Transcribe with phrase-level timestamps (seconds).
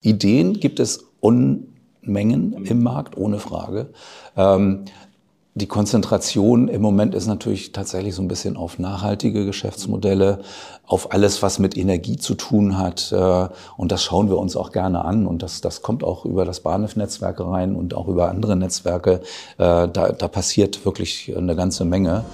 [0.00, 3.90] Ideen gibt es Unmengen im Markt, ohne Frage.
[4.36, 4.84] Ähm,
[5.54, 10.38] die Konzentration im Moment ist natürlich tatsächlich so ein bisschen auf nachhaltige Geschäftsmodelle,
[10.86, 13.10] auf alles, was mit Energie zu tun hat.
[13.10, 15.26] Äh, und das schauen wir uns auch gerne an.
[15.26, 19.20] Und das, das kommt auch über das Bahnhof-Netzwerk rein und auch über andere Netzwerke.
[19.58, 22.24] Äh, da, da passiert wirklich eine ganze Menge.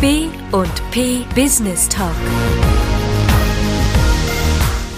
[0.00, 2.14] B und P Business Talk.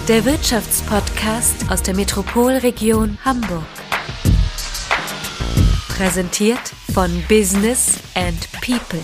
[0.07, 3.63] Der Wirtschaftspodcast aus der Metropolregion Hamburg.
[5.89, 6.59] Präsentiert
[6.91, 8.99] von Business and People.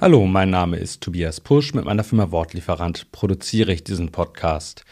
[0.00, 1.72] Hallo, mein Name ist Tobias Pusch.
[1.72, 4.84] Mit meiner Firma Wortlieferant produziere ich diesen Podcast.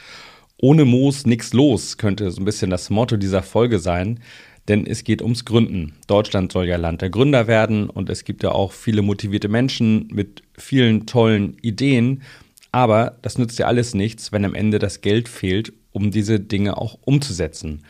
[0.56, 4.20] Ohne Moos nix los könnte so ein bisschen das Motto dieser Folge sein
[4.68, 5.94] denn es geht ums Gründen.
[6.06, 10.08] Deutschland soll ja Land der Gründer werden und es gibt ja auch viele motivierte Menschen
[10.12, 12.22] mit vielen tollen Ideen,
[12.70, 16.78] aber das nützt ja alles nichts, wenn am Ende das Geld fehlt, um diese Dinge
[16.78, 17.82] auch umzusetzen.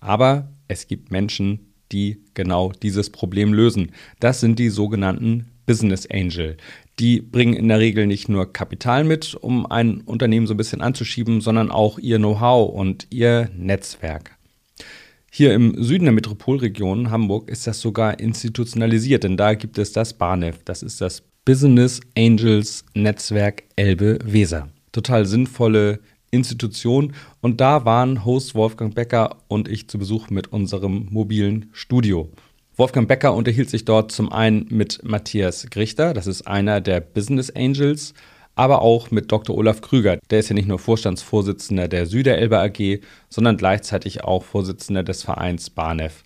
[0.00, 3.92] Aber es gibt Menschen, die genau dieses Problem lösen.
[4.20, 6.56] Das sind die sogenannten Business Angel.
[6.98, 10.82] Die bringen in der Regel nicht nur Kapital mit, um ein Unternehmen so ein bisschen
[10.82, 14.36] anzuschieben, sondern auch ihr Know-how und ihr Netzwerk.
[15.34, 20.12] Hier im Süden der Metropolregion Hamburg ist das sogar institutionalisiert, denn da gibt es das
[20.12, 20.62] BANEF.
[20.66, 24.68] Das ist das Business Angels Netzwerk Elbe-Weser.
[24.92, 27.14] Total sinnvolle Institution.
[27.40, 32.30] Und da waren Host Wolfgang Becker und ich zu Besuch mit unserem mobilen Studio.
[32.76, 37.48] Wolfgang Becker unterhielt sich dort zum einen mit Matthias Grichter, das ist einer der Business
[37.48, 38.12] Angels,
[38.54, 39.56] aber auch mit Dr.
[39.56, 40.18] Olaf Krüger.
[40.30, 45.70] Der ist ja nicht nur Vorstandsvorsitzender der Süderelbe AG, sondern gleichzeitig auch Vorsitzender des Vereins
[45.70, 46.24] BANEF.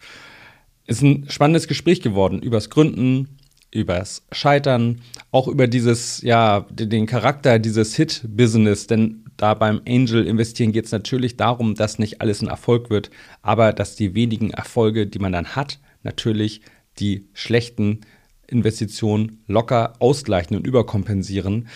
[0.86, 3.38] Ist ein spannendes Gespräch geworden übers Gründen,
[3.72, 10.72] übers Scheitern, auch über dieses, ja, den Charakter dieses Hit-Business, denn da beim Angel investieren
[10.72, 13.10] geht es natürlich darum, dass nicht alles ein Erfolg wird,
[13.42, 16.62] aber dass die wenigen Erfolge, die man dann hat, natürlich
[16.98, 18.00] die schlechten
[18.46, 21.68] Investitionen locker ausgleichen und überkompensieren.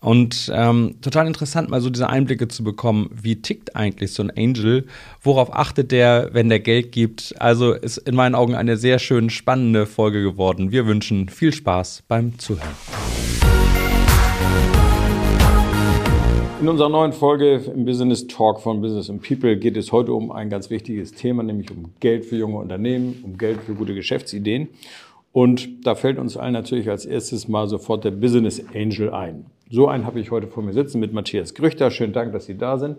[0.00, 4.30] Und ähm, total interessant, mal so diese Einblicke zu bekommen, wie tickt eigentlich so ein
[4.30, 4.86] Angel,
[5.22, 7.34] worauf achtet der, wenn der Geld gibt.
[7.40, 10.70] Also ist in meinen Augen eine sehr schön spannende Folge geworden.
[10.70, 12.76] Wir wünschen viel Spaß beim Zuhören.
[16.60, 20.30] In unserer neuen Folge im Business Talk von Business and People geht es heute um
[20.32, 24.68] ein ganz wichtiges Thema, nämlich um Geld für junge Unternehmen, um Geld für gute Geschäftsideen.
[25.32, 29.46] Und da fällt uns allen natürlich als erstes mal sofort der Business Angel ein.
[29.70, 31.90] So einen habe ich heute vor mir sitzen mit Matthias Grüchter.
[31.90, 32.98] Schönen Dank, dass Sie da sind.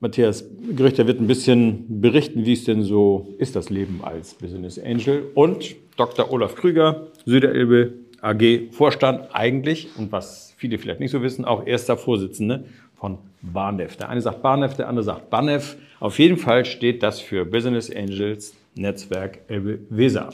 [0.00, 0.44] Matthias
[0.76, 5.30] Grüchter wird ein bisschen berichten, wie es denn so ist, das Leben als Business Angel.
[5.34, 6.30] Und Dr.
[6.32, 11.96] Olaf Krüger, Süderelbe AG Vorstand eigentlich und was viele vielleicht nicht so wissen, auch erster
[11.96, 12.64] Vorsitzende
[12.96, 13.96] von BANEF.
[13.96, 15.78] Der eine sagt BANEF, der andere sagt BANEF.
[15.98, 20.28] Auf jeden Fall steht das für Business Angels Netzwerk Elbe Weser.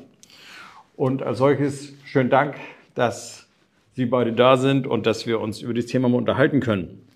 [0.96, 2.56] Und als solches schönen Dank,
[2.96, 3.45] dass
[3.96, 7.08] Sie beide da sind und dass wir uns über das Thema mal unterhalten können.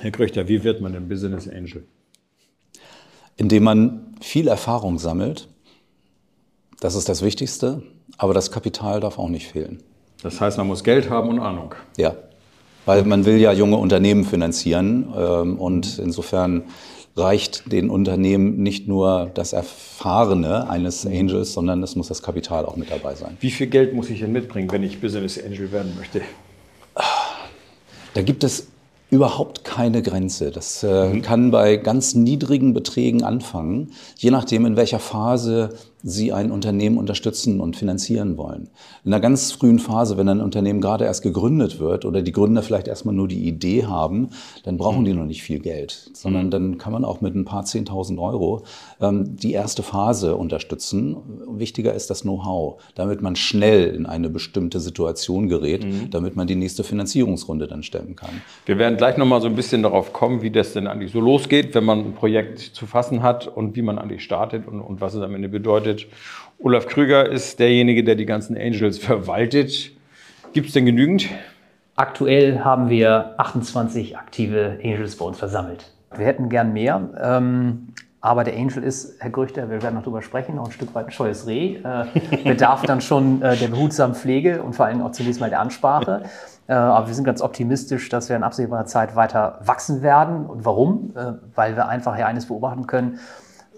[0.00, 1.84] Herr Kröchter, wie wird man ein Business Angel?
[3.36, 5.46] Indem man viel Erfahrung sammelt.
[6.80, 7.82] Das ist das Wichtigste.
[8.16, 9.82] Aber das Kapital darf auch nicht fehlen.
[10.22, 11.74] Das heißt, man muss Geld haben und Ahnung.
[11.98, 12.16] Ja,
[12.86, 15.12] weil man will ja junge Unternehmen finanzieren.
[15.14, 16.62] Ähm, und insofern
[17.16, 22.76] reicht den Unternehmen nicht nur das Erfahrene eines Angels, sondern es muss das Kapital auch
[22.76, 23.36] mit dabei sein.
[23.40, 26.20] Wie viel Geld muss ich denn mitbringen, wenn ich Business Angel werden möchte?
[28.14, 28.68] Da gibt es
[29.10, 30.50] überhaupt keine Grenze.
[30.50, 31.22] Das äh, mhm.
[31.22, 35.70] kann bei ganz niedrigen Beträgen anfangen, je nachdem, in welcher Phase
[36.08, 38.68] Sie ein Unternehmen unterstützen und finanzieren wollen.
[39.04, 42.62] In einer ganz frühen Phase, wenn ein Unternehmen gerade erst gegründet wird oder die Gründer
[42.62, 44.28] vielleicht erstmal nur die Idee haben,
[44.62, 45.18] dann brauchen die mhm.
[45.18, 46.50] noch nicht viel Geld, sondern mhm.
[46.52, 48.62] dann kann man auch mit ein paar Zehntausend Euro
[49.00, 51.16] ähm, die erste Phase unterstützen.
[51.48, 56.10] Wichtiger ist das Know-how, damit man schnell in eine bestimmte Situation gerät, mhm.
[56.12, 58.42] damit man die nächste Finanzierungsrunde dann stemmen kann.
[58.64, 61.74] Wir werden gleich nochmal so ein bisschen darauf kommen, wie das denn eigentlich so losgeht,
[61.74, 65.14] wenn man ein Projekt zu fassen hat und wie man eigentlich startet und, und was
[65.14, 66.06] es am Ende bedeutet verwaltet.
[66.58, 69.92] Olaf Krüger ist derjenige, der die ganzen Angels verwaltet.
[70.52, 71.28] Gibt es denn genügend?
[71.96, 75.92] Aktuell haben wir 28 aktive Angels bei uns versammelt.
[76.16, 77.88] Wir hätten gern mehr, ähm,
[78.20, 81.06] aber der Angel ist, Herr Grüchter, wir werden noch drüber sprechen, noch ein Stück weit
[81.06, 81.76] ein scheues Reh.
[81.76, 82.06] Äh,
[82.44, 86.22] bedarf dann schon äh, der behutsamen Pflege und vor allem auch zunächst mal der Ansprache.
[86.66, 90.46] Äh, aber wir sind ganz optimistisch, dass wir in absehbarer Zeit weiter wachsen werden.
[90.46, 91.12] Und warum?
[91.14, 93.20] Äh, weil wir einfach hier eines beobachten können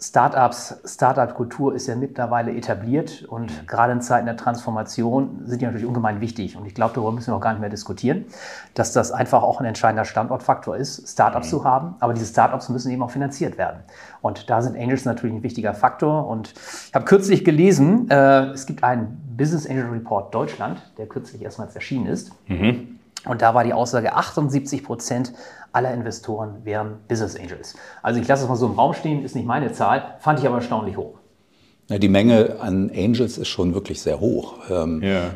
[0.00, 5.86] Startups, Startup-Kultur ist ja mittlerweile etabliert und gerade in Zeiten der Transformation sind die natürlich
[5.86, 6.56] ungemein wichtig.
[6.56, 8.26] Und ich glaube, darüber müssen wir auch gar nicht mehr diskutieren,
[8.74, 11.50] dass das einfach auch ein entscheidender Standortfaktor ist, Startups mhm.
[11.50, 11.94] zu haben.
[12.00, 13.80] Aber diese Startups müssen eben auch finanziert werden.
[14.20, 16.26] Und da sind Angels natürlich ein wichtiger Faktor.
[16.28, 16.54] Und
[16.88, 21.74] ich habe kürzlich gelesen, äh, es gibt einen Business Angel Report Deutschland, der kürzlich erstmals
[21.74, 22.32] erschienen ist.
[22.46, 22.98] Mhm.
[23.24, 25.32] Und da war die Aussage, 78 Prozent
[25.72, 27.74] aller Investoren wären Business Angels.
[28.02, 30.46] Also ich lasse es mal so im Raum stehen, ist nicht meine Zahl, fand ich
[30.46, 31.14] aber erstaunlich hoch.
[31.88, 34.54] Ja, die Menge an Angels ist schon wirklich sehr hoch.
[34.70, 35.30] Ähm, ja.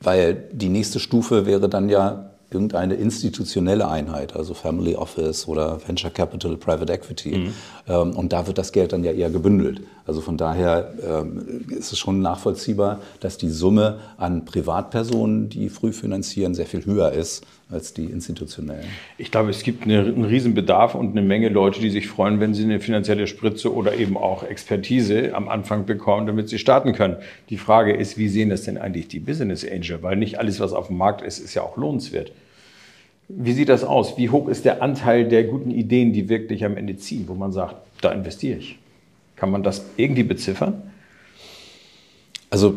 [0.00, 6.10] Weil die nächste Stufe wäre dann ja irgendeine institutionelle Einheit, also Family Office oder Venture
[6.10, 7.36] Capital, Private Equity.
[7.36, 7.54] Mhm.
[7.88, 9.80] Ähm, und da wird das Geld dann ja eher gebündelt.
[10.06, 15.92] Also von daher ähm, ist es schon nachvollziehbar, dass die Summe an Privatpersonen, die früh
[15.92, 18.84] finanzieren, sehr viel höher ist als die institutionellen.
[19.18, 22.54] Ich glaube, es gibt eine, einen Riesenbedarf und eine Menge Leute, die sich freuen, wenn
[22.54, 27.16] sie eine finanzielle Spritze oder eben auch Expertise am Anfang bekommen, damit sie starten können.
[27.50, 30.02] Die Frage ist, wie sehen das denn eigentlich die Business Angel?
[30.02, 32.32] Weil nicht alles, was auf dem Markt ist, ist ja auch lohnenswert.
[33.28, 34.18] Wie sieht das aus?
[34.18, 37.52] Wie hoch ist der Anteil der guten Ideen, die wirklich am Ende ziehen, wo man
[37.52, 38.78] sagt, da investiere ich?
[39.36, 40.91] Kann man das irgendwie beziffern?
[42.52, 42.74] Also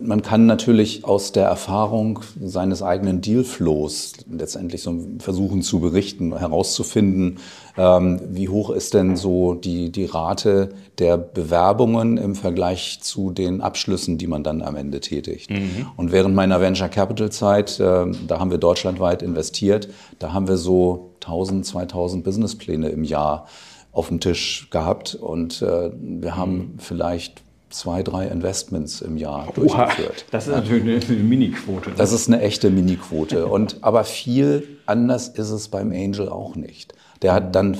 [0.00, 7.38] man kann natürlich aus der Erfahrung seines eigenen Dealflows letztendlich so versuchen zu berichten, herauszufinden,
[7.78, 13.62] ähm, wie hoch ist denn so die, die Rate der Bewerbungen im Vergleich zu den
[13.62, 15.48] Abschlüssen, die man dann am Ende tätigt.
[15.48, 15.86] Mhm.
[15.96, 19.88] Und während meiner Venture Capital Zeit, äh, da haben wir deutschlandweit investiert,
[20.18, 23.46] da haben wir so 1000, 2000 Businesspläne im Jahr
[23.90, 26.78] auf dem Tisch gehabt und äh, wir haben mhm.
[26.78, 30.26] vielleicht zwei, drei Investments im Jahr Oha, durchgeführt.
[30.30, 31.90] Das ist natürlich eine, Mini-Quote.
[31.96, 33.46] Das ist eine echte Mini-Quote.
[33.54, 36.94] Und, aber viel anders ist es beim Angel auch nicht.
[37.22, 37.76] Der hat dann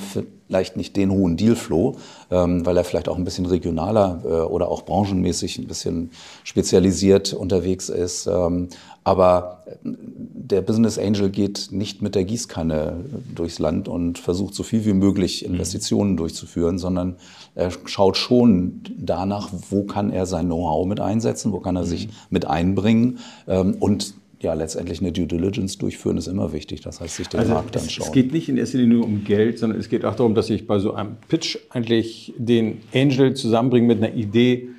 [0.47, 1.97] vielleicht nicht den hohen Dealflow,
[2.31, 6.11] ähm, weil er vielleicht auch ein bisschen regionaler äh, oder auch branchenmäßig ein bisschen
[6.43, 8.27] spezialisiert unterwegs ist.
[8.27, 8.69] Ähm,
[9.03, 14.63] aber äh, der Business Angel geht nicht mit der Gießkanne durchs Land und versucht so
[14.63, 15.53] viel wie möglich mhm.
[15.53, 16.17] Investitionen mhm.
[16.17, 17.15] durchzuführen, sondern
[17.55, 21.87] er schaut schon danach, wo kann er sein Know-how mit einsetzen, wo kann er mhm.
[21.87, 26.81] sich mit einbringen ähm, und ja, letztendlich eine Due Diligence durchführen ist immer wichtig.
[26.81, 28.07] Das heißt, sich den also Markt anschauen.
[28.07, 30.49] Es geht nicht in erster Linie nur um Geld, sondern es geht auch darum, dass
[30.49, 34.69] ich bei so einem Pitch eigentlich den Angel zusammenbringe mit einer Idee,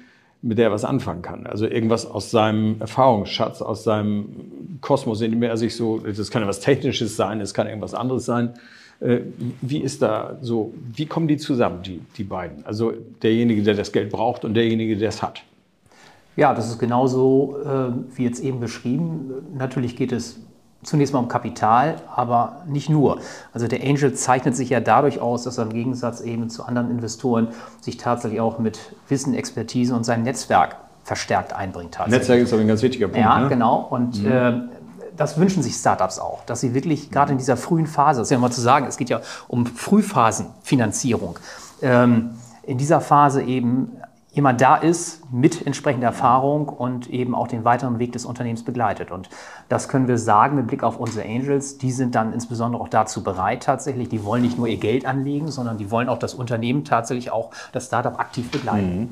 [0.43, 1.47] mit der er was anfangen kann.
[1.47, 6.43] Also irgendwas aus seinem Erfahrungsschatz, aus seinem Kosmos, in dem er sich so, das kann
[6.43, 8.55] ja was Technisches sein, es kann irgendwas anderes sein.
[9.01, 9.21] Äh,
[9.61, 12.65] wie ist da so, wie kommen die zusammen, die, die beiden?
[12.65, 15.43] Also derjenige, der das Geld braucht und derjenige, der es hat.
[16.37, 19.33] Ja, das ist genauso äh, wie jetzt eben beschrieben.
[19.57, 20.39] Natürlich geht es
[20.83, 23.19] zunächst mal um Kapital, aber nicht nur.
[23.53, 26.91] Also der Angel zeichnet sich ja dadurch aus, dass er im Gegensatz eben zu anderen
[26.91, 27.49] Investoren
[27.81, 28.79] sich tatsächlich auch mit
[29.09, 31.99] Wissen, Expertise und seinem Netzwerk verstärkt einbringt.
[32.09, 33.21] Netzwerk ist aber ein ganz wichtiger Punkt.
[33.21, 33.49] Ja, ne?
[33.49, 33.87] genau.
[33.91, 34.31] Und mhm.
[34.31, 34.53] äh,
[35.17, 38.33] das wünschen sich Startups auch, dass sie wirklich gerade in dieser frühen Phase, das ist
[38.33, 41.39] ja mal zu sagen, es geht ja um Frühphasenfinanzierung,
[41.83, 42.31] ähm,
[42.63, 43.93] in dieser Phase eben
[44.37, 49.11] jemand da ist mit entsprechender Erfahrung und eben auch den weiteren Weg des Unternehmens begleitet.
[49.11, 49.31] Und
[49.71, 51.79] das können wir sagen mit Blick auf unsere Angels.
[51.79, 54.11] Die sind dann insbesondere auch dazu bereit tatsächlich.
[54.11, 57.51] Die wollen nicht nur ihr Geld anlegen, sondern die wollen auch das Unternehmen tatsächlich auch
[57.73, 58.99] das Startup aktiv begleiten.
[58.99, 59.09] Mhm.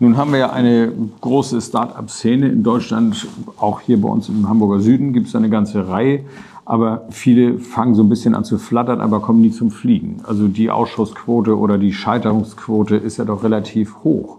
[0.00, 4.80] Nun haben wir ja eine große Start-up-Szene in Deutschland, auch hier bei uns im Hamburger
[4.80, 6.24] Süden gibt es eine ganze Reihe
[6.68, 10.20] aber viele fangen so ein bisschen an zu flattern, aber kommen nie zum Fliegen.
[10.24, 14.36] Also die Ausschussquote oder die Scheiterungsquote ist ja doch relativ hoch.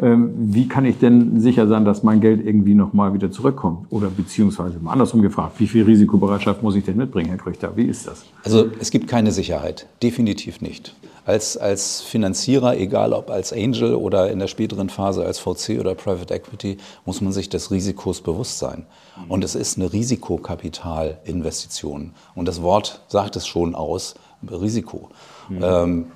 [0.00, 3.88] Ähm, wie kann ich denn sicher sein, dass mein Geld irgendwie nochmal wieder zurückkommt?
[3.90, 7.72] Oder beziehungsweise mal andersrum gefragt, wie viel Risikobereitschaft muss ich denn mitbringen, Herr Krüchter?
[7.76, 8.24] Wie ist das?
[8.42, 10.94] Also es gibt keine Sicherheit, definitiv nicht.
[11.26, 15.96] Als, als Finanzierer, egal ob als Angel oder in der späteren Phase als VC oder
[15.96, 18.86] Private Equity, muss man sich des Risikos bewusst sein.
[19.28, 22.14] Und es ist eine Risikokapitalinvestition.
[22.34, 24.14] Und das Wort sagt es schon aus,
[24.48, 25.10] Risiko.
[25.48, 25.60] Mhm.
[25.62, 26.06] Ähm,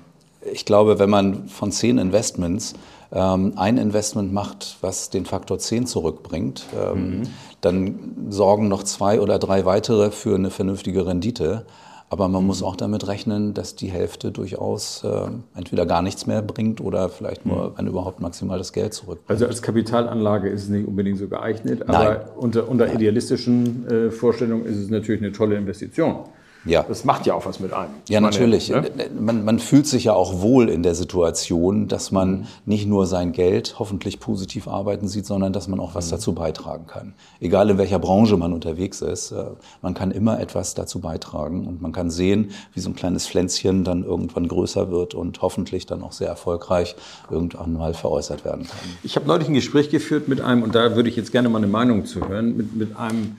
[0.53, 2.73] ich glaube, wenn man von zehn Investments
[3.11, 7.23] ähm, ein Investment macht, was den Faktor 10 zurückbringt, ähm, mhm.
[7.59, 11.65] dann sorgen noch zwei oder drei weitere für eine vernünftige Rendite.
[12.11, 12.67] Aber man muss mhm.
[12.67, 17.45] auch damit rechnen, dass die Hälfte durchaus äh, entweder gar nichts mehr bringt oder vielleicht
[17.45, 17.73] nur, mhm.
[17.77, 19.29] wenn überhaupt, maximal das Geld zurückbringt.
[19.29, 22.17] Also als Kapitalanlage ist es nicht unbedingt so geeignet, aber Nein.
[22.35, 26.25] unter, unter idealistischen äh, Vorstellungen ist es natürlich eine tolle Investition.
[26.65, 26.83] Ja.
[26.83, 27.91] Das macht ja auch was mit einem.
[28.07, 28.69] Ja, meine, natürlich.
[28.69, 28.83] ne?
[29.19, 33.31] Man, man fühlt sich ja auch wohl in der Situation, dass man nicht nur sein
[33.31, 37.13] Geld hoffentlich positiv arbeiten sieht, sondern dass man auch was dazu beitragen kann.
[37.39, 39.45] Egal in welcher Branche man unterwegs ist, äh,
[39.81, 43.83] man kann immer etwas dazu beitragen und man kann sehen, wie so ein kleines Pflänzchen
[43.83, 46.95] dann irgendwann größer wird und hoffentlich dann auch sehr erfolgreich
[47.29, 48.79] irgendwann mal veräußert werden kann.
[49.03, 51.57] Ich habe neulich ein Gespräch geführt mit einem, und da würde ich jetzt gerne mal
[51.57, 53.37] eine Meinung zu hören, mit, mit einem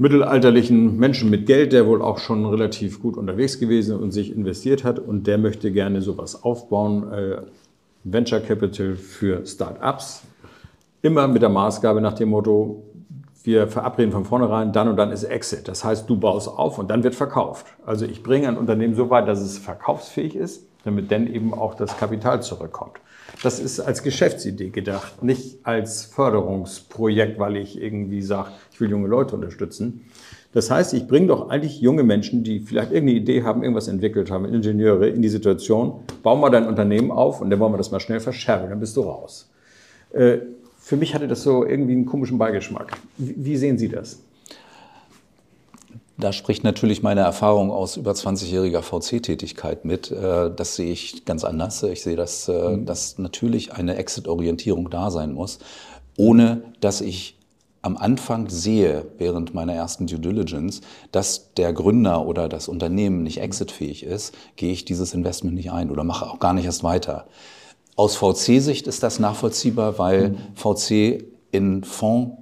[0.00, 4.82] mittelalterlichen Menschen mit Geld, der wohl auch schon relativ gut unterwegs gewesen und sich investiert
[4.82, 7.36] hat und der möchte gerne sowas aufbauen, äh,
[8.04, 10.22] Venture Capital für Start-ups,
[11.02, 12.82] immer mit der Maßgabe nach dem Motto,
[13.44, 15.68] wir verabreden von vornherein, dann und dann ist Exit.
[15.68, 17.66] Das heißt, du baust auf und dann wird verkauft.
[17.84, 21.74] Also ich bringe ein Unternehmen so weit, dass es verkaufsfähig ist, damit dann eben auch
[21.74, 23.00] das Kapital zurückkommt.
[23.42, 29.08] Das ist als Geschäftsidee gedacht, nicht als Förderungsprojekt, weil ich irgendwie sage, ich will junge
[29.08, 30.04] Leute unterstützen.
[30.52, 34.30] Das heißt, ich bringe doch eigentlich junge Menschen, die vielleicht irgendeine Idee haben, irgendwas entwickelt
[34.30, 37.92] haben, Ingenieure, in die Situation, bau mal dein Unternehmen auf und dann wollen wir das
[37.92, 39.48] mal schnell verscherben, dann bist du raus.
[40.12, 40.38] Äh,
[40.78, 42.96] für mich hatte das so irgendwie einen komischen Beigeschmack.
[43.16, 44.20] Wie sehen Sie das?
[46.20, 50.10] Da spricht natürlich meine Erfahrung aus über 20-jähriger VC-Tätigkeit mit.
[50.10, 51.82] Äh, Das sehe ich ganz anders.
[51.82, 55.58] Ich sehe, dass, äh, dass natürlich eine Exit-Orientierung da sein muss,
[56.18, 57.38] ohne dass ich
[57.82, 63.40] am Anfang sehe, während meiner ersten Due Diligence, dass der Gründer oder das Unternehmen nicht
[63.40, 67.26] exitfähig ist, gehe ich dieses Investment nicht ein oder mache auch gar nicht erst weiter.
[67.96, 72.36] Aus VC-Sicht ist das nachvollziehbar, weil VC in Fonds,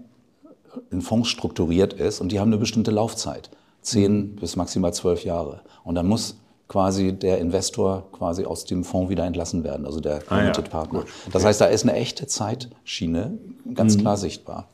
[0.90, 3.50] in Fonds strukturiert ist und die haben eine bestimmte Laufzeit.
[3.88, 5.62] Zehn bis maximal zwölf Jahre.
[5.85, 6.37] Und dann muss
[6.68, 10.71] quasi der Investor quasi aus dem Fonds wieder entlassen werden, also der Ah ja, Limited
[10.71, 11.04] Partner.
[11.33, 13.38] Das heißt, da ist eine echte Zeitschiene
[13.75, 14.68] ganz klar sichtbar.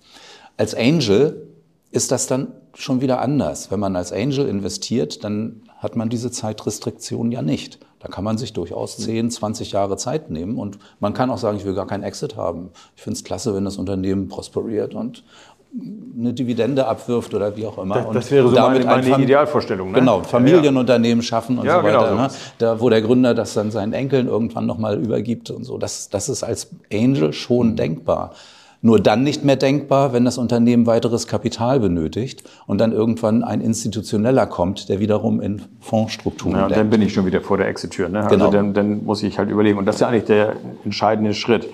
[0.56, 1.46] Als Angel
[1.92, 3.70] ist das dann schon wieder anders.
[3.70, 7.78] Wenn man als Angel investiert, dann hat man diese Zeitrestriktion ja nicht.
[8.00, 11.56] Da kann man sich durchaus 10, 20 Jahre Zeit nehmen und man kann auch sagen,
[11.56, 12.70] ich will gar keinen Exit haben.
[12.96, 15.24] Ich finde es klasse, wenn das Unternehmen prosperiert und
[16.16, 17.96] eine Dividende abwirft oder wie auch immer.
[17.96, 19.98] Das- und das wäre so damit meine- ein meine Idealvorstellung, ne?
[19.98, 21.98] Genau, Familienunternehmen schaffen und Ja, so weiter.
[22.10, 22.22] genau so.
[22.22, 22.28] ne?
[22.58, 25.76] Da, wo der Gründer das dann seinen Enkeln irgendwann nochmal übergibt und so.
[25.76, 27.76] Das, das ist als Angel schon Mhm.
[27.76, 28.32] denkbar.
[28.82, 33.60] Nur dann nicht mehr denkbar, wenn das Unternehmen weiteres Kapital benötigt und dann irgendwann ein
[33.62, 36.90] Institutioneller kommt, der wiederum in Fondsstrukturen Ja, und dann denkt.
[36.92, 38.10] bin ich schon wieder vor der Exit-Tür.
[38.10, 38.26] Ne?
[38.28, 38.44] Genau.
[38.46, 39.78] Also dann, dann muss ich halt überlegen.
[39.78, 40.52] Und das ist ja eigentlich der
[40.84, 41.66] entscheidende Schritt.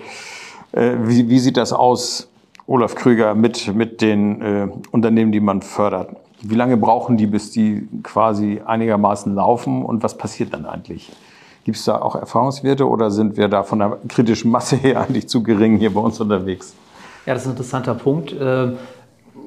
[0.71, 2.29] Äh, wie, wie sieht das aus,
[2.67, 6.15] Olaf Krüger, mit, mit den äh, Unternehmen, die man fördert?
[6.41, 9.83] Wie lange brauchen die, bis die quasi einigermaßen laufen?
[9.83, 11.11] Und was passiert dann eigentlich?
[11.63, 15.29] Gibt es da auch Erfahrungswerte oder sind wir da von der kritischen Masse her eigentlich
[15.29, 16.73] zu gering hier bei uns unterwegs?
[17.25, 18.31] Ja, das ist ein interessanter Punkt.
[18.33, 18.71] Äh,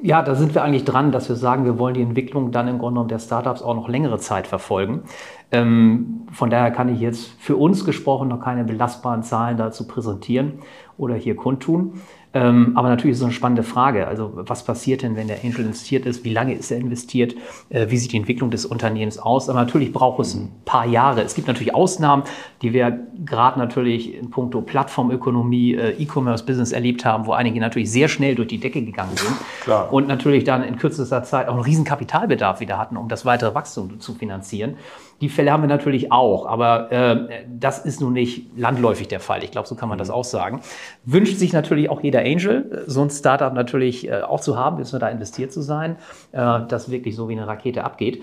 [0.02, 2.78] Ja, da sind wir eigentlich dran, dass wir sagen, wir wollen die Entwicklung dann im
[2.78, 5.02] Grunde genommen der Startups auch noch längere Zeit verfolgen.
[5.50, 10.58] Ähm, von daher kann ich jetzt für uns gesprochen noch keine belastbaren Zahlen dazu präsentieren
[10.98, 12.02] oder hier kundtun.
[12.34, 14.08] Ähm, aber natürlich ist es eine spannende Frage.
[14.08, 16.24] Also was passiert denn, wenn der Angel investiert ist?
[16.24, 17.34] Wie lange ist er investiert?
[17.70, 19.48] Äh, wie sieht die Entwicklung des Unternehmens aus?
[19.48, 21.22] Aber natürlich braucht es ein paar Jahre.
[21.22, 22.24] Es gibt natürlich Ausnahmen,
[22.60, 28.08] die wir gerade natürlich in puncto Plattformökonomie, äh, E-Commerce-Business erlebt haben, wo einige natürlich sehr
[28.08, 29.36] schnell durch die Decke gegangen sind.
[29.60, 29.92] Klar.
[29.92, 33.54] Und natürlich dann in kürzester Zeit auch einen riesen Kapitalbedarf wieder hatten, um das weitere
[33.54, 34.76] Wachstum zu finanzieren.
[35.20, 39.44] Die Fälle haben wir natürlich auch, aber äh, das ist nun nicht landläufig der Fall.
[39.44, 40.60] Ich glaube, so kann man das auch sagen.
[41.04, 44.92] Wünscht sich natürlich auch jeder Angel, so ein Startup natürlich äh, auch zu haben, wissen
[44.92, 45.96] wir da investiert zu sein,
[46.32, 48.22] äh, das wirklich so wie eine Rakete abgeht.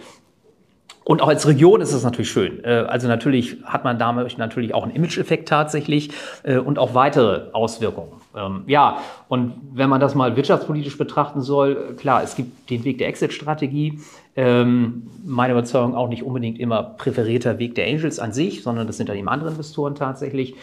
[1.04, 2.64] Und auch als Region ist es natürlich schön.
[2.64, 6.12] Äh, Also natürlich hat man damit natürlich auch einen Image-Effekt tatsächlich
[6.44, 8.12] äh, und auch weitere Auswirkungen.
[8.36, 12.84] Ähm, Ja, und wenn man das mal wirtschaftspolitisch betrachten soll, äh, klar, es gibt den
[12.84, 14.00] Weg der Exit-Strategie.
[14.36, 18.98] Ähm, Meine Überzeugung auch nicht unbedingt immer präferierter Weg der Angels an sich, sondern das
[18.98, 20.56] sind dann eben andere Investoren tatsächlich.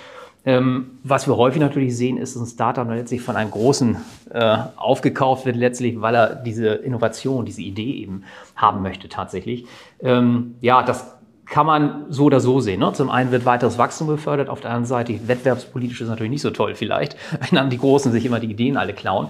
[0.45, 3.97] Ähm, was wir häufig natürlich sehen, ist ein Startup, letztlich von einem Großen
[4.31, 8.23] äh, aufgekauft wird, letztlich, weil er diese Innovation, diese Idee eben
[8.57, 9.67] haben möchte tatsächlich.
[10.01, 12.81] Ähm, ja, das kann man so oder so sehen.
[12.81, 12.93] Ne?
[12.93, 16.51] Zum einen wird weiteres Wachstum befördert, auf der anderen Seite wettbewerbspolitisch ist natürlich nicht so
[16.51, 19.29] toll vielleicht, wenn dann die Großen sich immer die Ideen alle klauen.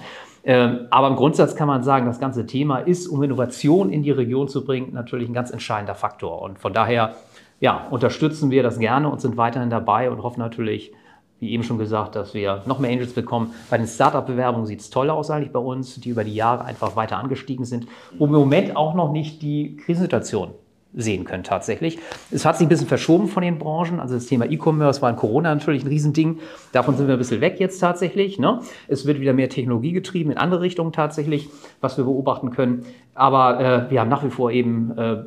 [0.48, 4.10] Ähm, aber im Grundsatz kann man sagen, das ganze Thema ist, um Innovation in die
[4.10, 6.40] Region zu bringen, natürlich ein ganz entscheidender Faktor.
[6.40, 7.16] Und von daher
[7.60, 10.90] ja, unterstützen wir das gerne und sind weiterhin dabei und hoffen natürlich,
[11.38, 13.52] wie eben schon gesagt, dass wir noch mehr Angels bekommen.
[13.68, 16.96] Bei den Startup-Bewerbungen sieht es toll aus eigentlich bei uns, die über die Jahre einfach
[16.96, 17.86] weiter angestiegen sind,
[18.16, 20.54] wo im Moment auch noch nicht die Krisensituation
[20.94, 21.98] sehen können tatsächlich.
[22.30, 24.00] Es hat sich ein bisschen verschoben von den Branchen.
[24.00, 26.38] Also das Thema E-Commerce war in Corona natürlich ein Riesending.
[26.72, 28.38] Davon sind wir ein bisschen weg jetzt tatsächlich.
[28.38, 28.60] Ne?
[28.88, 31.48] Es wird wieder mehr Technologie getrieben in andere Richtungen tatsächlich,
[31.80, 32.86] was wir beobachten können.
[33.14, 35.24] Aber äh, wir haben nach wie vor eben äh,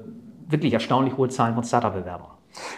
[0.50, 2.28] wirklich erstaunlich hohe Zahlen von Startup-Bewerbern.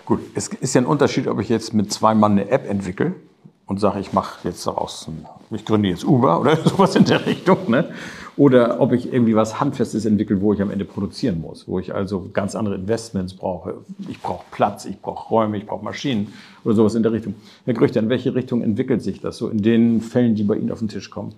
[0.05, 3.15] Gut, es ist ja ein Unterschied, ob ich jetzt mit zwei Mann eine App entwickle
[3.65, 5.07] und sage, ich mache jetzt daraus,
[5.51, 7.89] ich gründe jetzt Uber oder sowas in der Richtung, ne?
[8.35, 11.93] oder ob ich irgendwie was Handfestes entwickle, wo ich am Ende produzieren muss, wo ich
[11.93, 13.75] also ganz andere Investments brauche.
[14.09, 17.35] Ich brauche Platz, ich brauche Räume, ich brauche Maschinen oder sowas in der Richtung.
[17.65, 20.71] Herr Grüchter, in welche Richtung entwickelt sich das so in den Fällen, die bei Ihnen
[20.71, 21.35] auf den Tisch kommen?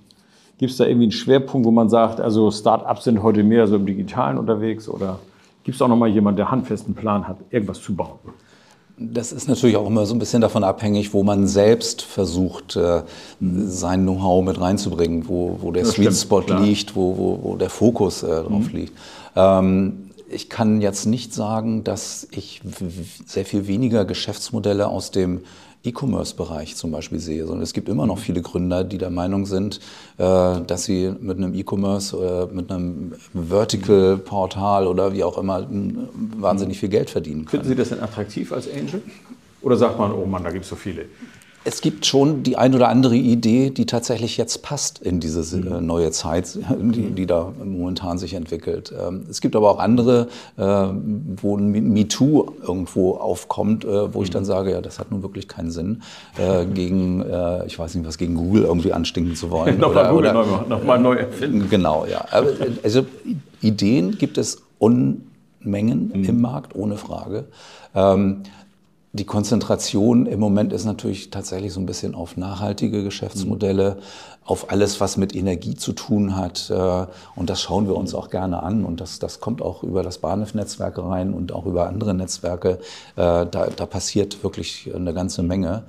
[0.58, 3.76] Gibt es da irgendwie einen Schwerpunkt, wo man sagt, also Start-ups sind heute mehr so
[3.76, 5.20] im Digitalen unterwegs oder
[5.66, 8.20] gibt es auch noch mal jemanden, der handfesten Plan hat, irgendwas zu bauen?
[8.98, 13.04] Das ist natürlich auch immer so ein bisschen davon abhängig, wo man selbst versucht, äh,
[13.42, 16.62] sein Know-how mit reinzubringen, wo, wo der Das Sweet stimmt, Spot klar.
[16.62, 18.94] liegt, wo, wo, wo der Fokus äh, drauf liegt.
[19.36, 22.62] Ähm, ich kann jetzt nicht sagen, dass ich
[23.26, 25.42] sehr viel weniger Geschäftsmodelle aus dem
[25.86, 29.80] E-Commerce-Bereich zum Beispiel sehe, sondern es gibt immer noch viele Gründer, die der Meinung sind,
[30.18, 36.10] äh, dass sie mit einem E-Commerce oder mit einem Vertical-Portal oder wie auch immer m,
[36.38, 37.64] wahnsinnig viel Geld verdienen können.
[37.64, 39.02] Finden Sie das denn attraktiv als Angel?
[39.62, 41.06] Oder sagt man, oh Mann, da gibt es so viele?
[41.68, 45.82] Es gibt schon die ein oder andere Idee, die tatsächlich jetzt passt in diese äh,
[45.82, 48.94] neue Zeit, die, die da momentan sich entwickelt.
[48.98, 54.22] Ähm, Es gibt aber auch andere, äh, wo ein Me- MeToo irgendwo aufkommt, äh, wo
[54.22, 56.04] ich dann sage, ja, das hat nun wirklich keinen Sinn,
[56.74, 57.24] gegen,
[57.66, 59.80] ich weiß nicht was, gegen Google irgendwie anstinken zu wollen.
[59.80, 61.68] Nochmal Google oder, neu machen, nochmal neu erfinden.
[61.70, 62.26] Genau, ja.
[62.84, 63.06] Also
[63.62, 67.46] Ideen gibt es Unmengen im Markt, ohne Frage.
[69.16, 73.96] Die Konzentration im Moment ist natürlich tatsächlich so ein bisschen auf nachhaltige Geschäftsmodelle,
[74.44, 76.70] auf alles, was mit Energie zu tun hat.
[76.70, 78.84] äh, Und das schauen wir uns auch gerne an.
[78.84, 82.80] Und das, das kommt auch über das BANF-Netzwerk rein und auch über andere Netzwerke.
[83.16, 85.84] Äh, Da, da passiert wirklich eine ganze Menge.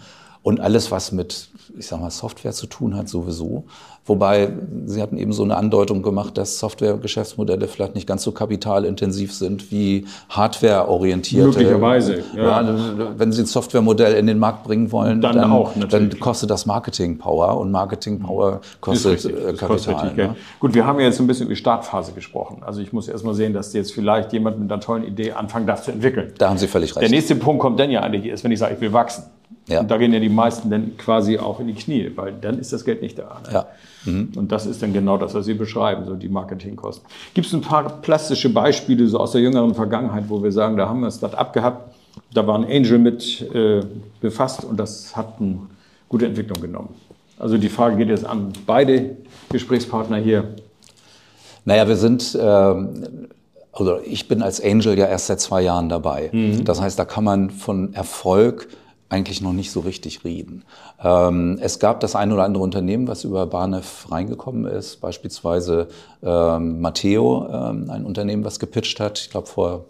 [0.46, 3.64] Und alles, was mit, ich sag mal, Software zu tun hat, sowieso.
[4.04, 4.50] Wobei,
[4.84, 9.72] Sie hatten eben so eine Andeutung gemacht, dass Software-Geschäftsmodelle vielleicht nicht ganz so kapitalintensiv sind
[9.72, 11.48] wie Hardware-orientierte.
[11.48, 12.62] Möglicherweise, ja.
[12.62, 13.18] Ja.
[13.18, 16.64] wenn Sie ein Softwaremodell in den Markt bringen wollen, Dann dann, auch, dann kostet das
[16.64, 19.68] Marketing-Power und Marketing-Power kostet Ist äh, Kapital.
[19.68, 20.36] kostet richtig ne?
[20.60, 22.62] Gut, wir haben ja jetzt ein bisschen über die Startphase gesprochen.
[22.64, 25.66] Also ich muss erst mal sehen, dass jetzt vielleicht jemand mit einer tollen Idee anfangen
[25.66, 26.32] darf zu entwickeln.
[26.38, 27.10] Da haben Sie völlig Der recht.
[27.10, 29.24] nächste Punkt kommt dann ja eigentlich erst, wenn ich sage, ich will wachsen.
[29.68, 29.80] Ja.
[29.80, 32.72] Und da gehen ja die meisten dann quasi auch in die Knie, weil dann ist
[32.72, 33.40] das Geld nicht da.
[33.44, 33.52] ne?
[33.52, 33.66] Ja.
[34.06, 37.04] Und das ist dann genau das, was Sie beschreiben, so die Marketingkosten.
[37.34, 40.88] Gibt es ein paar plastische Beispiele so aus der jüngeren Vergangenheit, wo wir sagen, da
[40.88, 41.92] haben wir ein Start-up gehabt,
[42.32, 43.80] da war ein Angel mit äh,
[44.20, 45.58] befasst und das hat eine
[46.08, 46.94] gute Entwicklung genommen.
[47.38, 49.16] Also die Frage geht jetzt an beide
[49.50, 50.54] Gesprächspartner hier.
[51.64, 53.28] Naja, wir sind, ähm,
[53.72, 56.30] also ich bin als Angel ja erst seit zwei Jahren dabei.
[56.64, 58.68] Das heißt, da kann man von Erfolg
[59.08, 60.64] eigentlich noch nicht so richtig reden.
[61.02, 65.88] Ähm, es gab das ein oder andere Unternehmen, was über Barnef reingekommen ist, beispielsweise
[66.22, 69.84] ähm, Matteo, ähm, ein Unternehmen, was gepitcht hat, ich glaube vor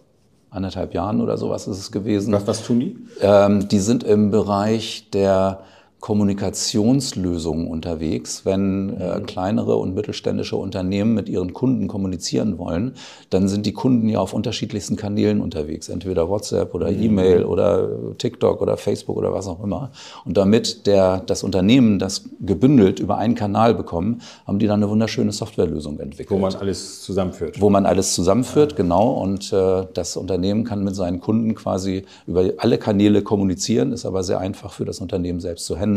[0.51, 2.33] anderthalb Jahren oder sowas ist es gewesen.
[2.33, 2.97] Was, was tun die?
[3.21, 5.61] Ähm, die sind im Bereich der
[6.07, 8.43] Kommunikationslösungen unterwegs.
[8.45, 12.93] Wenn äh, kleinere und mittelständische Unternehmen mit ihren Kunden kommunizieren wollen,
[13.31, 17.89] dann sind die Kunden ja auf unterschiedlichsten Kanälen unterwegs, entweder WhatsApp oder E-Mail oder
[18.19, 19.91] TikTok oder Facebook oder was auch immer.
[20.25, 24.89] Und damit der, das Unternehmen das gebündelt über einen Kanal bekommen, haben die dann eine
[24.89, 27.61] wunderschöne Softwarelösung entwickelt Wo man alles zusammenführt.
[27.61, 29.11] wo man alles zusammenführt, genau.
[29.11, 34.23] Und äh, das Unternehmen kann mit seinen Kunden quasi über alle Kanäle kommunizieren, ist aber
[34.23, 35.96] sehr einfach für das Unternehmen selbst zu handeln.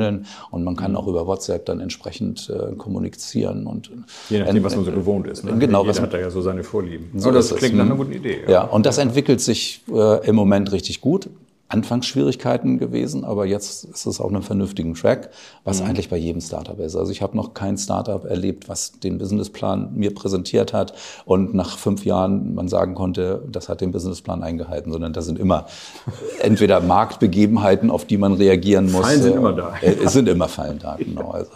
[0.51, 3.67] Und man kann auch über WhatsApp dann entsprechend äh, kommunizieren.
[3.67, 3.91] Und,
[4.29, 5.43] Je nachdem, was man so gewohnt ist.
[5.43, 5.57] Ne?
[5.57, 7.11] Genau, Jeder was- hat da ja so seine Vorlieben.
[7.15, 7.99] So das klingt nach einer Mhm.
[7.99, 8.39] guten Idee.
[8.47, 11.29] Ja, und das entwickelt sich äh, im Moment richtig gut.
[11.69, 15.29] Anfangsschwierigkeiten gewesen, aber jetzt ist es auf einem vernünftigen Track,
[15.63, 16.95] was eigentlich bei jedem Startup ist.
[16.95, 20.93] Also ich habe noch kein Startup erlebt, was den Businessplan mir präsentiert hat
[21.25, 25.37] und nach fünf Jahren man sagen konnte, das hat den Businessplan eingehalten, sondern da sind
[25.37, 25.67] immer
[26.41, 29.05] entweder Marktbegebenheiten, auf die man reagieren muss.
[29.05, 29.73] Fallen sind äh, immer da.
[29.81, 31.31] äh, Es sind immer Fallen da, genau.
[31.31, 31.51] Also,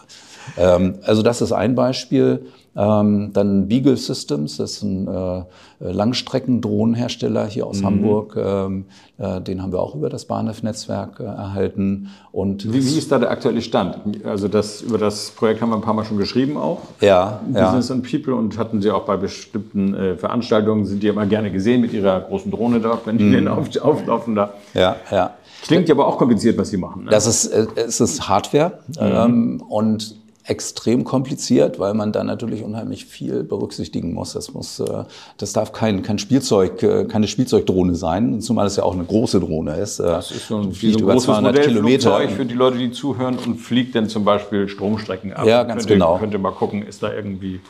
[0.57, 2.45] ähm, also das ist ein Beispiel.
[2.75, 5.43] Ähm, dann Beagle Systems, das ist ein äh,
[5.79, 7.69] Langstreckendrohnenhersteller hier Mhm.
[7.69, 8.35] aus Hamburg.
[8.37, 8.85] Ähm,
[9.17, 12.09] äh, den haben wir auch über das Bahnhofnetzwerk äh, erhalten.
[12.31, 13.97] Und Wie, wie ist da der aktuelle Stand?
[14.25, 16.79] Also das, über das Projekt haben wir ein paar Mal schon geschrieben auch.
[17.01, 17.65] ja, ja.
[17.65, 21.51] Business and People und hatten sie auch bei bestimmten äh, Veranstaltungen, sind die immer gerne
[21.51, 23.31] gesehen mit ihrer großen Drohne dort, wenn die Mhm.
[23.33, 24.53] denn auf, auflaufen da.
[24.73, 25.31] ja, ja.
[25.61, 27.05] Klingt ja aber auch kompliziert, was sie machen.
[27.05, 27.11] Ne?
[27.11, 28.93] Das ist, äh, es ist Hardware Mhm.
[28.99, 34.33] ähm, und extrem kompliziert, weil man da natürlich unheimlich viel berücksichtigen muss.
[34.33, 35.03] Das muss, äh,
[35.37, 39.39] das darf kein, kein Spielzeug, äh, keine Spielzeugdrohne sein, zumal es ja auch eine große
[39.39, 39.99] Drohne ist.
[39.99, 43.37] Äh, Das ist so ein, wie so ein großes Modellflugzeug für die Leute, die zuhören
[43.37, 45.45] und fliegt dann zum Beispiel Stromstrecken ab.
[45.45, 46.17] Ja, ganz könnte, genau.
[46.17, 47.61] Könnte mal gucken, ist da irgendwie.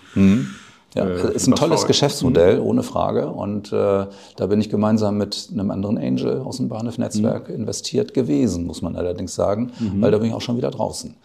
[0.95, 1.85] Ja, äh, ist ein tolles.
[1.87, 3.27] Geschäftsmodell, ohne Frage.
[3.29, 4.05] Und äh,
[4.35, 7.55] da bin ich gemeinsam mit einem anderen Angel aus dem Bahnhof-Netzwerk Mhm.
[7.55, 11.15] investiert gewesen, muss man allerdings sagen, weil da bin ich auch schon wieder draußen.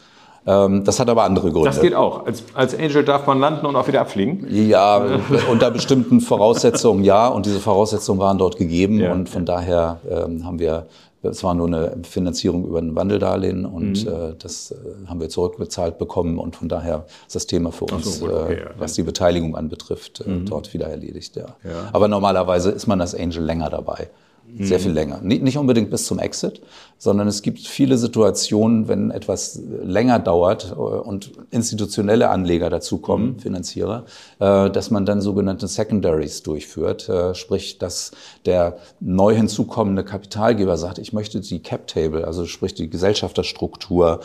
[0.48, 1.68] Ähm, das hat aber andere Gründe.
[1.68, 2.24] Das geht auch.
[2.24, 4.46] Als, als Angel darf man landen und auch wieder abfliegen.
[4.50, 4.96] Ja,
[5.50, 7.28] unter bestimmten Voraussetzungen ja.
[7.28, 8.98] Und diese Voraussetzungen waren dort gegeben.
[8.98, 10.86] Ja, und von daher ähm, haben wir,
[11.22, 14.08] es war nur eine Finanzierung über ein Wandeldarlehen und Mhm.
[14.10, 16.38] äh, das äh, haben wir zurückbezahlt bekommen.
[16.38, 18.64] Und von daher ist das Thema für uns, so, gut, okay, äh, ja.
[18.70, 18.70] Mhm.
[18.78, 21.36] was die Beteiligung anbetrifft, äh, dort wieder erledigt.
[21.36, 21.46] Ja.
[21.92, 24.08] Aber normalerweise ist man als Angel länger dabei.
[24.56, 24.64] Mhm.
[24.64, 25.20] Sehr viel länger.
[25.22, 26.60] Nicht, unbedingt bis zum Exit,
[26.96, 33.38] sondern es gibt viele Situationen, wenn etwas länger dauert äh, und institutionelle Anleger dazukommen, Mhm.
[33.38, 34.04] Finanzierer,
[34.40, 37.08] äh, dass man dann sogenannte Secondaries durchführt.
[37.08, 38.12] Äh, Sprich, dass
[38.46, 44.20] der neu hinzukommende Kapitalgeber sagt, ich möchte die Cap Table, also sprich die Gesellschafterstruktur,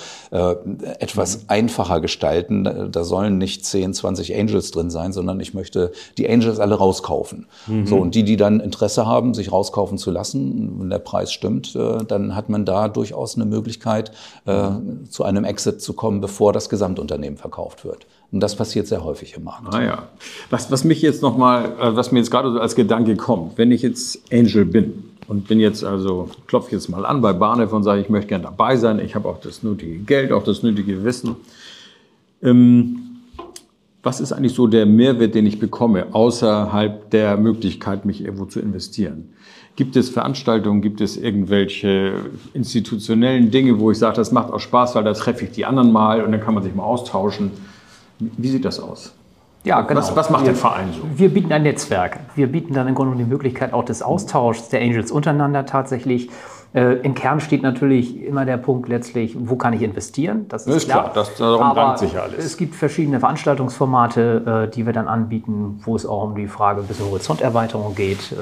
[0.99, 1.43] etwas Mhm.
[1.47, 2.63] einfacher gestalten.
[2.63, 6.75] Da- Da sollen nicht 10, 20 Angels drin sein, sondern ich möchte die Angels alle
[6.75, 7.47] rauskaufen.
[7.67, 7.85] Mhm.
[7.87, 11.75] So, und die, die dann Interesse haben, sich rauskaufen zu lassen, wenn der Preis stimmt,
[11.75, 14.11] äh, dann hat man da durchaus eine Möglichkeit,
[14.45, 14.69] äh,
[15.09, 18.05] zu einem Exit zu kommen, bevor das Gesamtunternehmen verkauft wird.
[18.31, 19.73] Und das passiert sehr häufig im Markt.
[19.73, 20.07] Ah ja.
[20.49, 23.71] Was, was mich jetzt nochmal, äh, was mir jetzt gerade so als Gedanke kommt, wenn
[23.71, 27.83] ich jetzt Angel bin und bin jetzt also, klopfe jetzt mal an bei Bahnhof und
[27.83, 31.03] sage, ich möchte gerne dabei sein, ich habe auch das nötige Geld, auch das nötige
[31.03, 31.35] Wissen.
[32.41, 33.13] Ähm,
[34.03, 38.59] was ist eigentlich so der Mehrwert, den ich bekomme, außerhalb der Möglichkeit, mich irgendwo zu
[38.59, 39.29] investieren?
[39.75, 42.13] Gibt es Veranstaltungen, gibt es irgendwelche
[42.53, 45.91] institutionellen Dinge, wo ich sage, das macht auch Spaß, weil da treffe ich die anderen
[45.91, 47.51] mal und dann kann man sich mal austauschen.
[48.19, 49.13] Wie sieht das aus?
[49.63, 49.99] Ja, genau.
[50.01, 51.01] Was, was macht der Verein so?
[51.15, 52.19] Wir bieten ein Netzwerk.
[52.35, 56.29] Wir bieten dann im Grunde die Möglichkeit auch des Austauschs der Angels untereinander tatsächlich.
[56.73, 60.47] Äh, Im Kern steht natürlich immer der Punkt letztlich, wo kann ich investieren?
[60.49, 62.43] Das Ist klar, das- darum rankt sich alles.
[62.43, 66.81] Es gibt verschiedene Veranstaltungsformate, äh, die wir dann anbieten, wo es auch um die Frage
[66.81, 68.31] ein bisschen Horizonterweiterung geht.
[68.31, 68.35] Äh,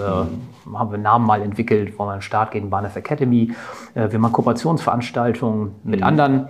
[0.73, 3.51] Haben wir einen Namen mal entwickelt, wollen wir an den Start gehen, Bahnhof Academy.
[3.95, 6.05] Äh, Wir machen Kooperationsveranstaltungen mit Mhm.
[6.05, 6.47] anderen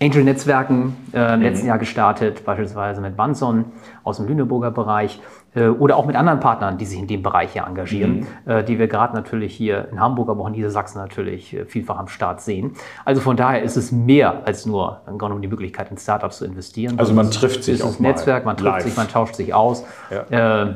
[0.00, 3.64] Angel-Netzwerken äh, im letzten Jahr gestartet, beispielsweise mit Banson
[4.04, 5.20] aus dem Lüneburger Bereich
[5.64, 8.88] oder auch mit anderen Partnern, die sich in dem Bereich hier engagieren, äh, die wir
[8.88, 12.72] gerade natürlich hier in Hamburg, aber auch in Niedersachsen natürlich äh, vielfach am Start sehen.
[13.04, 16.38] Also von daher ist es mehr als nur im Grunde genommen die Möglichkeit, in Startups
[16.38, 16.98] zu investieren.
[16.98, 18.82] Also man trifft sich auch mal Netzwerk, man trifft live.
[18.84, 19.84] sich, man tauscht sich aus.
[20.10, 20.66] Äh,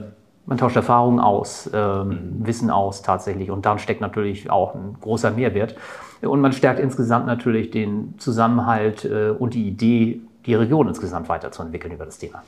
[0.47, 5.31] man tauscht Erfahrungen aus, ähm, Wissen aus tatsächlich und darin steckt natürlich auch ein großer
[5.31, 5.77] Mehrwert.
[6.23, 11.95] Und man stärkt insgesamt natürlich den Zusammenhalt äh, und die Idee, die Region insgesamt weiterzuentwickeln
[11.95, 12.43] über das Thema.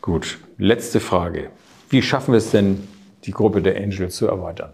[0.00, 1.50] Gut, letzte Frage.
[1.88, 2.86] Wie schaffen wir es denn,
[3.24, 4.72] die Gruppe der Angels zu erweitern?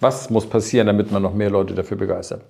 [0.00, 2.42] Was muss passieren, damit man noch mehr Leute dafür begeistert?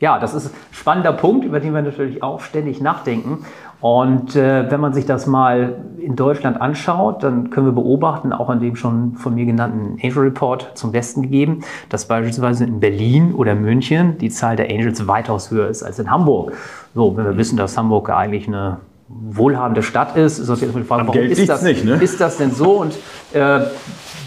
[0.00, 3.46] Ja, das ist ein spannender Punkt, über den wir natürlich auch ständig nachdenken.
[3.84, 8.48] Und äh, wenn man sich das mal in Deutschland anschaut, dann können wir beobachten, auch
[8.48, 13.34] an dem schon von mir genannten Angel Report zum Besten gegeben, dass beispielsweise in Berlin
[13.34, 16.54] oder München die Zahl der Angels weitaus höher ist als in Hamburg.
[16.94, 21.02] So, wenn wir wissen, dass Hamburg eigentlich eine wohlhabende Stadt ist, ist natürlich die Frage,
[21.02, 21.96] Am warum Geld ist das, nicht, ne?
[21.96, 22.80] ist das denn so?
[22.80, 22.94] Und
[23.34, 23.66] äh,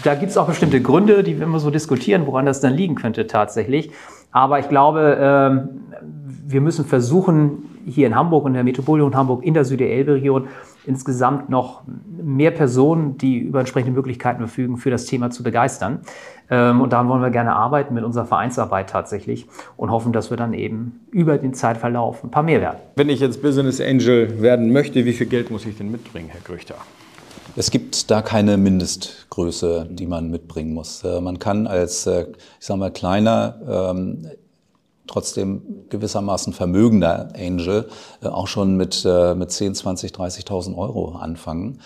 [0.04, 2.94] da gibt es auch bestimmte Gründe, die wir immer so diskutieren, woran das dann liegen
[2.94, 3.90] könnte tatsächlich.
[4.30, 5.68] Aber ich glaube, ähm,
[6.46, 10.48] wir müssen versuchen, hier in Hamburg und der Metropolregion Hamburg, in der Süd-Elbe-Region,
[10.86, 11.82] insgesamt noch
[12.22, 16.00] mehr Personen, die über entsprechende Möglichkeiten verfügen, für das Thema zu begeistern.
[16.50, 20.36] Ähm, Und daran wollen wir gerne arbeiten mit unserer Vereinsarbeit tatsächlich und hoffen, dass wir
[20.36, 22.78] dann eben über den Zeitverlauf ein paar mehr werden.
[22.96, 26.40] Wenn ich jetzt Business Angel werden möchte, wie viel Geld muss ich denn mitbringen, Herr
[26.42, 26.74] Grüchter?
[27.58, 31.02] Es gibt da keine Mindestgröße, die man mitbringen muss.
[31.02, 32.26] Äh, Man kann als, äh,
[32.60, 34.30] ich sage mal, kleiner, ähm,
[35.08, 37.88] trotzdem gewissermaßen vermögender Angel
[38.22, 41.80] äh, auch schon mit, mit 10, 20, 30.000 Euro anfangen.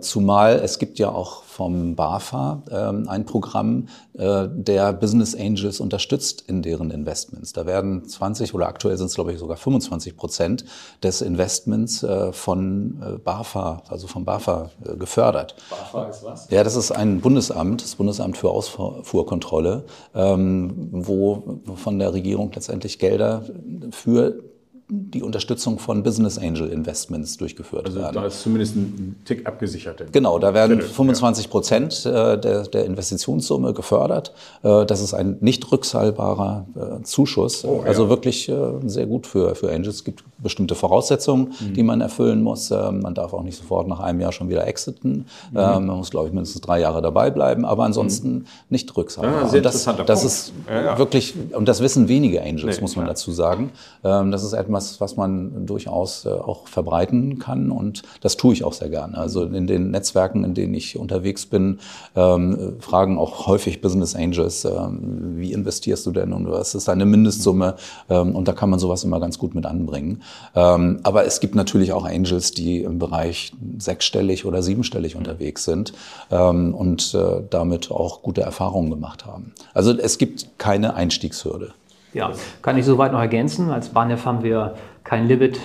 [0.00, 6.44] Zumal es gibt ja auch vom BAFA ähm, ein Programm, äh, der Business Angels unterstützt
[6.46, 7.52] in deren Investments.
[7.52, 10.64] Da werden 20 oder aktuell sind es glaube ich sogar 25 Prozent
[11.02, 15.56] des Investments äh, von äh, BAFA, also vom BAFA äh, gefördert.
[15.70, 16.50] BAFA ist was?
[16.50, 19.84] Ja, das ist ein Bundesamt, das Bundesamt für Ausfuhrkontrolle,
[20.14, 23.42] ähm, wo von der Regierung letztendlich Gelder
[23.90, 24.40] für
[24.90, 28.14] die Unterstützung von Business Angel Investments durchgeführt Also werden.
[28.14, 30.12] da ist zumindest ein Tick abgesichert.
[30.12, 34.32] Genau, da werden Viertel, 25 Prozent äh, der, der Investitionssumme gefördert.
[34.62, 36.66] Äh, Das ist ein nicht rückzahlbarer
[37.00, 37.64] äh, Zuschuss.
[37.64, 37.88] Oh, ja.
[37.88, 38.50] Also wirklich
[38.86, 39.96] sehr gut für, für Angels.
[39.96, 41.74] Es gibt bestimmte Voraussetzungen, mhm.
[41.74, 42.70] die man erfüllen muss.
[42.70, 45.26] Ähm, man darf auch nicht sofort nach einem Jahr schon wieder exiten.
[45.50, 45.58] Mhm.
[45.58, 48.44] Ähm, man muss, glaube ich, mindestens drei Jahre dabei bleiben, aber ansonsten mhm.
[48.68, 49.32] nicht Rückzahlung.
[49.32, 50.98] Ja, sehr das, das ist ja, ja.
[50.98, 53.70] wirklich, und das wissen wenige Angels, nee, muss man dazu sagen.
[54.04, 58.64] Ähm, das ist etwas, was man durchaus äh, auch verbreiten kann und das tue ich
[58.64, 59.18] auch sehr gerne.
[59.18, 61.78] Also in den Netzwerken, in denen ich unterwegs bin,
[62.14, 67.76] fragen auch häufig Business Angels, wie investierst du denn und was ist deine Mindestsumme?
[68.08, 70.22] Und da kann man sowas immer ganz gut mit anbringen.
[70.54, 75.92] Ähm, aber es gibt natürlich auch Angels, die im Bereich sechsstellig oder siebenstellig unterwegs sind
[76.30, 79.52] ähm, und äh, damit auch gute Erfahrungen gemacht haben.
[79.74, 81.72] Also es gibt keine Einstiegshürde.
[82.12, 83.70] Ja, kann ich soweit noch ergänzen.
[83.70, 85.60] Als Bahnef haben wir kein Limit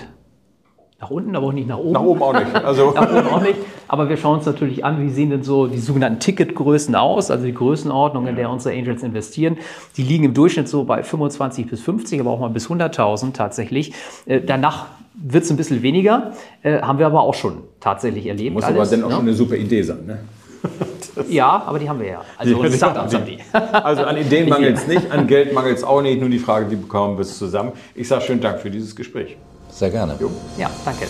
[1.00, 1.92] nach unten, aber auch nicht nach oben.
[1.92, 2.54] Nach oben auch nicht.
[2.54, 2.90] Also.
[2.94, 3.56] nach oben auch nicht.
[3.86, 7.44] Aber wir schauen uns natürlich an, wie sehen denn so die sogenannten Ticketgrößen aus, also
[7.44, 9.58] die Größenordnung, in der unsere Angels investieren.
[9.96, 13.92] Die liegen im Durchschnitt so bei 25 bis 50, aber auch mal bis 100.000 tatsächlich.
[14.24, 16.32] Äh, danach wird es ein bisschen weniger,
[16.62, 18.54] äh, haben wir aber auch schon tatsächlich erlebt.
[18.54, 19.14] Muss alles, aber dann auch ne?
[19.16, 20.18] schon eine super Idee sein, ne?
[21.28, 22.24] ja, aber die haben wir ja.
[22.38, 23.38] Also Startups haben die.
[23.52, 26.20] Also an Ideen mangelt es nicht, an Geld mangelt es auch nicht.
[26.20, 27.72] Nur die Frage, wie bekommen wir es zusammen?
[27.94, 29.36] Ich sage schönen Dank für dieses Gespräch.
[29.76, 30.16] Sehr gerne.
[30.18, 30.30] Jo.
[30.56, 31.06] Ja, danke.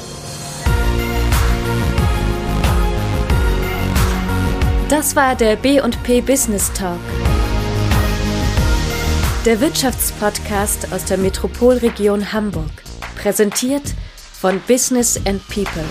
[4.88, 6.98] Das war der B&P Business Talk.
[9.44, 12.72] Der Wirtschaftspodcast aus der Metropolregion Hamburg.
[13.14, 13.94] Präsentiert
[14.32, 15.84] von Business and People.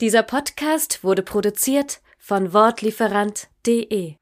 [0.00, 4.14] Dieser Podcast wurde produziert von Wortlieferant.de